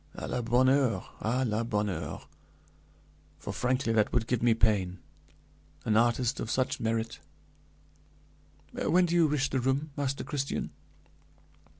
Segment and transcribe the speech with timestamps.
[0.17, 1.11] "À la bonne heure!
[1.21, 2.23] à la bonne heure!
[3.37, 4.97] For frankly that would give me pain;
[5.85, 7.19] an artist of such merit!
[8.73, 10.71] When do you wish the room, Master Christian?"